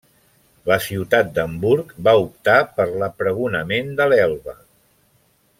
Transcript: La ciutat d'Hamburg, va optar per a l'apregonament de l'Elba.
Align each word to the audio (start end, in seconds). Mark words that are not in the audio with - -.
La 0.71 0.77
ciutat 0.85 1.29
d'Hamburg, 1.35 1.93
va 2.09 2.15
optar 2.25 2.57
per 2.79 2.89
a 2.89 2.99
l'apregonament 3.05 3.95
de 4.01 4.09
l'Elba. 4.15 4.61